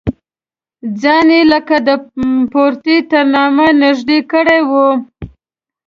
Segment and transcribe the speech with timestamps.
[1.01, 1.89] ځان یې لکه د
[2.51, 4.71] پروتې تر نامه نږدې کړی و.